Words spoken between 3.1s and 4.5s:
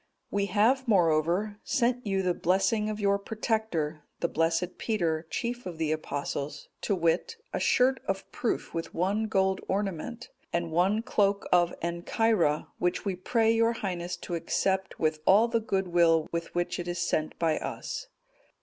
protector, the